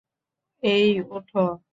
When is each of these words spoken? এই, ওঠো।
এই, 0.63 0.87
ওঠো। 1.11 1.39